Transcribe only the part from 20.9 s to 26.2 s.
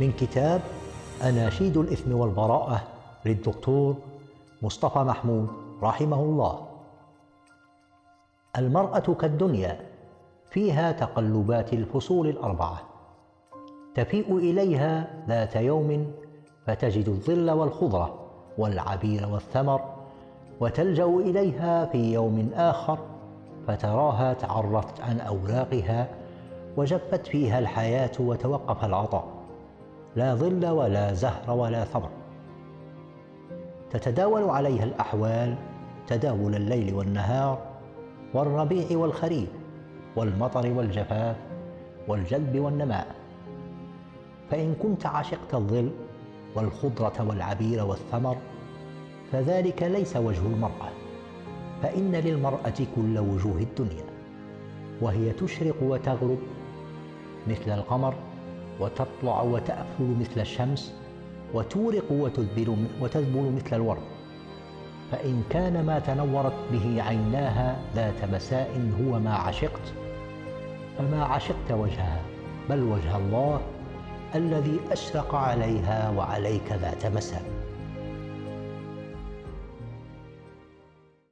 إليها في يوم آخر فتراها تعرفت عن أوراقها